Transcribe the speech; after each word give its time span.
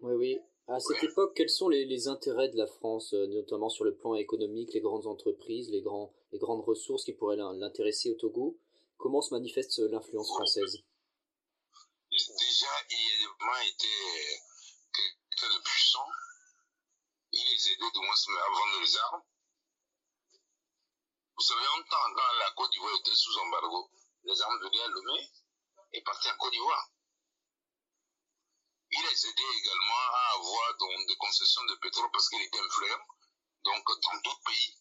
Oui, 0.00 0.14
oui. 0.14 0.38
À 0.66 0.80
cette 0.80 1.02
époque, 1.02 1.34
quels 1.36 1.50
sont 1.50 1.68
les, 1.68 1.84
les, 1.84 2.08
intérêts 2.08 2.48
de 2.48 2.56
la 2.56 2.66
France, 2.66 3.12
euh, 3.12 3.26
notamment 3.26 3.68
sur 3.68 3.84
le 3.84 3.94
plan 3.94 4.14
économique, 4.14 4.72
les 4.72 4.80
grandes 4.80 5.06
entreprises, 5.06 5.70
les, 5.70 5.82
grands, 5.82 6.14
les 6.32 6.38
grandes 6.38 6.64
ressources 6.64 7.04
qui 7.04 7.12
pourraient 7.12 7.36
l'intéresser 7.36 8.10
au 8.10 8.14
Togo? 8.14 8.58
Comment 8.96 9.20
se 9.20 9.34
manifeste 9.34 9.78
l'influence 9.90 10.28
française? 10.28 10.78
Déjà, 12.10 12.66
il 12.90 13.68
était 13.68 14.40
quelqu'un 14.94 15.54
de 15.54 15.62
puissant. 15.62 16.06
Il 17.32 17.44
les 17.44 17.72
aidait 17.72 17.92
de 17.92 17.98
moins 17.98 18.14
à 18.14 18.50
vendre 18.50 18.80
les 18.80 18.96
armes. 18.96 19.22
Vous 21.36 21.42
savez, 21.42 21.66
en 21.66 21.82
temps, 21.82 22.14
quand 22.14 22.38
la 22.38 22.50
Côte 22.56 22.70
d'Ivoire 22.70 22.94
était 23.00 23.14
sous 23.14 23.38
embargo, 23.38 23.90
les 24.22 24.40
armes 24.40 24.60
venaient 24.62 24.82
à 24.82 24.88
Lomé 24.88 25.28
et 25.92 26.00
partaient 26.02 26.30
en 26.30 26.36
Côte 26.38 26.52
d'Ivoire. 26.52 26.93
Les 29.14 29.26
aidait 29.28 29.58
également 29.58 30.10
à 30.12 30.34
avoir 30.34 30.76
donc, 30.78 31.06
des 31.06 31.16
concessions 31.16 31.64
de 31.66 31.74
pétrole 31.76 32.10
parce 32.12 32.28
qu'il 32.28 32.42
était 32.42 32.58
influent, 32.58 33.06
donc 33.62 33.84
dans 33.86 34.16
d'autres 34.24 34.44
pays. 34.44 34.76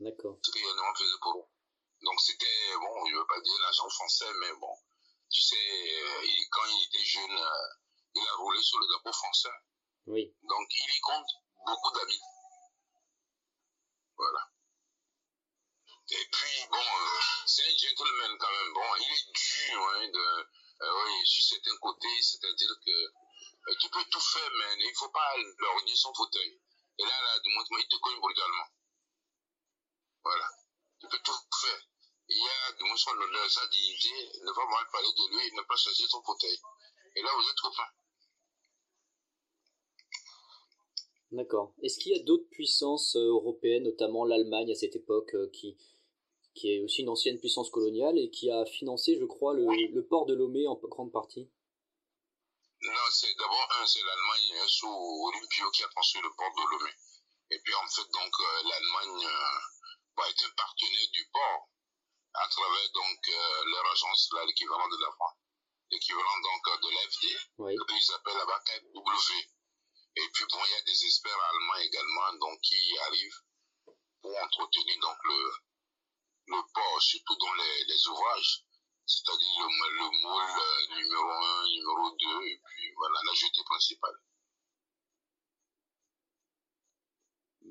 D'accord. 0.00 0.38
Ce 0.42 0.50
qu'il 0.50 0.60
faisait 0.60 1.18
pour 1.22 1.38
eux. 1.38 1.48
Donc 2.02 2.20
c'était, 2.20 2.76
bon, 2.76 3.06
je 3.06 3.14
ne 3.14 3.18
veux 3.18 3.26
pas 3.26 3.40
dire 3.40 3.58
l'agent 3.62 3.88
français, 3.88 4.30
mais 4.40 4.52
bon, 4.60 4.76
tu 5.30 5.40
sais, 5.40 5.56
quand 6.50 6.66
il 6.66 6.84
était 6.86 7.04
jeune, 7.04 7.30
euh, 7.30 7.68
il 8.14 8.28
a 8.28 8.34
roulé 8.34 8.62
sur 8.62 8.78
le 8.78 8.86
drapeau 8.88 9.12
français. 9.14 9.48
Oui. 10.06 10.36
Donc 10.42 10.66
il 10.68 10.94
y 10.94 11.00
compte 11.00 11.30
beaucoup 11.64 11.98
d'amis. 11.98 12.20
Voilà. 14.18 14.50
Et 16.10 16.28
puis, 16.30 16.66
bon, 16.70 16.76
euh, 16.76 17.20
c'est 17.46 17.64
un 17.64 17.76
gentleman 17.78 18.36
quand 18.38 18.50
même. 18.50 18.74
Bon, 18.74 18.96
il 19.00 19.12
est 19.14 19.32
dur, 19.32 19.90
hein, 19.94 20.08
de, 20.08 20.46
oui, 20.80 21.26
sur 21.26 21.44
certains 21.44 21.76
côtés, 21.78 22.22
c'est-à-dire 22.22 22.74
que 22.84 23.74
tu 23.80 23.88
peux 23.90 24.04
tout 24.10 24.20
faire, 24.20 24.50
mais 24.58 24.84
il 24.84 24.90
ne 24.90 24.94
faut 24.94 25.08
pas 25.08 25.36
lorgner 25.58 25.96
son 25.96 26.12
fauteuil. 26.14 26.60
Et 26.98 27.02
là, 27.02 27.22
là, 27.22 27.38
du 27.40 27.50
il 27.50 27.88
te 27.88 27.96
cogne 27.96 28.20
brutalement. 28.20 28.66
Voilà. 30.22 30.48
Tu 31.00 31.08
peux 31.08 31.18
tout 31.18 31.32
faire. 31.60 31.88
Il 32.28 32.36
y 32.36 32.48
a, 32.48 32.72
du 32.72 32.84
moins, 32.84 32.96
son 32.96 33.10
honneur, 33.10 33.50
sa 33.50 33.66
dignité, 33.68 34.40
ne 34.42 34.52
pas 34.52 34.66
parler 34.92 35.08
de 35.08 35.36
lui, 35.36 35.52
ne 35.54 35.62
pas 35.62 35.76
chercher 35.76 36.06
son 36.08 36.22
fauteuil. 36.22 36.58
Et 37.16 37.22
là, 37.22 37.30
vous 37.34 37.48
êtes 37.48 37.60
copains. 37.60 37.90
D'accord. 41.32 41.74
Est-ce 41.82 41.98
qu'il 41.98 42.16
y 42.16 42.20
a 42.20 42.22
d'autres 42.22 42.48
puissances 42.50 43.16
européennes, 43.16 43.84
notamment 43.84 44.24
l'Allemagne 44.24 44.70
à 44.70 44.74
cette 44.74 44.96
époque, 44.96 45.34
qui, 45.52 45.76
qui 46.54 46.72
est 46.72 46.80
aussi 46.80 47.02
une 47.02 47.08
ancienne 47.08 47.38
puissance 47.38 47.70
coloniale 47.70 48.16
et 48.18 48.30
qui 48.30 48.50
a 48.50 48.64
financé, 48.64 49.16
je 49.18 49.24
crois, 49.24 49.54
le, 49.54 49.66
le 49.66 50.06
port 50.06 50.26
de 50.26 50.34
Lomé 50.34 50.66
en 50.66 50.76
grande 50.76 51.12
partie 51.12 51.50
Non, 52.80 53.06
c'est 53.10 53.34
d'abord 53.36 53.68
un, 53.80 53.86
c'est 53.86 54.02
l'Allemagne 54.02 54.60
hein, 54.62 54.68
sous 54.68 54.86
Olympio 54.86 55.70
qui 55.72 55.82
a 55.82 55.88
construit 55.88 56.22
le 56.22 56.30
port 56.36 56.52
de 56.54 56.70
Lomé. 56.70 56.90
Et 57.50 57.58
puis 57.58 57.74
en 57.74 57.86
fait, 57.88 58.08
donc 58.10 58.32
euh, 58.40 58.62
l'Allemagne 58.68 59.26
euh, 59.26 59.58
bah, 60.16 60.24
est 60.28 60.44
un 60.44 60.50
partenaire 60.56 61.10
du 61.12 61.28
port 61.32 61.68
à 62.34 62.48
travers 62.48 62.90
donc 62.94 63.28
euh, 63.28 63.64
leur 63.66 63.92
agence, 63.92 64.28
là, 64.32 64.44
l'équivalent 64.46 64.88
de 64.88 65.00
la 65.02 65.10
France, 65.12 65.36
l'équivalent 65.90 66.40
donc 66.42 66.82
de 66.82 66.88
l'FD, 66.90 67.26
oui. 67.58 67.76
qu'ils 67.88 68.14
appellent 68.14 68.38
là-bas 68.38 68.60
KW. 68.64 69.34
Et 70.16 70.28
puis 70.32 70.44
bon, 70.50 70.58
il 70.64 70.70
y 70.70 70.74
a 70.74 70.82
des 70.82 71.04
experts 71.04 71.42
allemands 71.50 71.82
également 71.82 72.32
donc 72.40 72.60
qui 72.60 72.98
arrivent 72.98 73.40
pour 74.22 74.36
entretenir 74.38 74.98
donc 75.00 75.16
le 75.24 75.52
surtout 77.04 77.36
dans 77.36 77.54
les, 77.54 77.84
les 77.84 78.08
ouvrages, 78.08 78.64
c'est-à-dire 79.06 79.66
le, 79.68 79.88
le 79.96 80.08
moule 80.22 80.96
numéro 80.96 81.30
1, 81.30 81.68
numéro 81.68 82.16
2, 82.40 82.46
et 82.48 82.60
puis 82.64 82.92
voilà, 82.96 83.18
la 83.26 83.34
jetée 83.34 83.64
principale. 83.64 84.18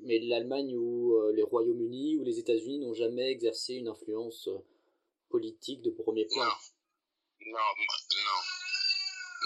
Mais 0.02 0.18
l'Allemagne 0.20 0.76
ou 0.76 1.14
euh, 1.16 1.32
les 1.34 1.42
Royaumes-Unis 1.42 2.18
ou 2.18 2.24
les 2.24 2.38
États-Unis 2.38 2.78
n'ont 2.80 2.94
jamais 2.94 3.30
exercé 3.30 3.74
une 3.74 3.88
influence 3.88 4.48
euh, 4.48 4.58
politique 5.30 5.82
de 5.82 5.90
premier 5.90 6.26
plan. 6.26 6.44
Non, 6.44 7.50
non, 7.50 7.74
non, 8.26 8.40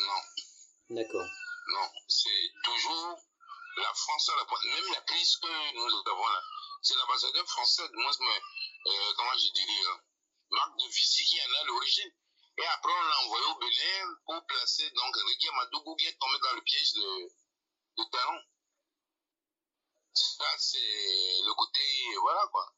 non. 0.06 0.96
D'accord. 0.96 1.28
Non, 1.68 1.88
c'est 2.08 2.50
toujours 2.64 3.16
la 3.76 3.92
France 3.94 4.30
à 4.30 4.36
la 4.36 4.44
pointe. 4.46 4.64
Même 4.64 4.92
la 4.94 5.00
crise 5.02 5.36
que 5.36 5.74
nous 5.76 6.10
avons 6.10 6.26
là, 6.26 6.42
c'est 6.82 6.94
l'ambassadeur 6.94 7.46
français, 7.48 7.82
moi, 7.94 8.10
euh, 8.20 9.12
comment 9.16 9.36
je 9.38 9.52
dirais, 9.52 9.86
euh, 9.86 9.96
marque 10.50 10.78
de 10.78 10.86
visite 10.86 11.26
qui 11.26 11.40
en 11.40 11.60
a 11.60 11.64
l'origine. 11.64 12.12
Et 12.58 12.66
après, 12.66 12.92
on 12.92 13.02
l'a 13.02 13.20
envoyé 13.20 13.46
au 13.46 13.58
Bénin 13.58 14.16
pour 14.24 14.46
placer 14.46 14.90
donc 14.90 15.16
Ricky 15.16 15.48
Madougou 15.50 15.94
qui 15.96 16.06
est 16.06 16.18
tombé 16.18 16.38
dans 16.42 16.54
le 16.54 16.62
piège 16.62 16.92
de, 16.94 17.28
de 17.98 18.10
Talon. 18.10 18.40
Ça, 20.12 20.44
c'est 20.58 20.78
le 20.78 21.54
côté, 21.54 21.80
voilà 22.20 22.46
quoi. 22.50 22.74